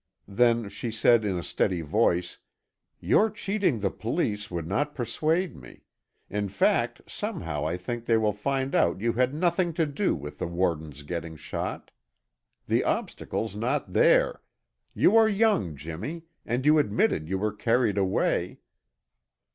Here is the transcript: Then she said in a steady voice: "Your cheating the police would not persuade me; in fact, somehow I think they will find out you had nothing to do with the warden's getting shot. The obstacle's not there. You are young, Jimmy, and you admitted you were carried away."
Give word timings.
Then 0.27 0.67
she 0.67 0.89
said 0.89 1.23
in 1.23 1.37
a 1.37 1.43
steady 1.43 1.81
voice: 1.81 2.39
"Your 2.99 3.29
cheating 3.29 3.81
the 3.81 3.91
police 3.91 4.49
would 4.49 4.65
not 4.65 4.95
persuade 4.95 5.55
me; 5.55 5.83
in 6.27 6.49
fact, 6.49 7.01
somehow 7.05 7.67
I 7.67 7.77
think 7.77 8.05
they 8.05 8.17
will 8.17 8.33
find 8.33 8.73
out 8.73 8.99
you 8.99 9.13
had 9.13 9.31
nothing 9.35 9.73
to 9.73 9.85
do 9.85 10.15
with 10.15 10.39
the 10.39 10.47
warden's 10.47 11.03
getting 11.03 11.35
shot. 11.35 11.91
The 12.65 12.83
obstacle's 12.83 13.55
not 13.55 13.93
there. 13.93 14.41
You 14.95 15.15
are 15.17 15.29
young, 15.29 15.75
Jimmy, 15.75 16.23
and 16.47 16.65
you 16.65 16.79
admitted 16.79 17.29
you 17.29 17.37
were 17.37 17.53
carried 17.53 17.99
away." 17.99 18.57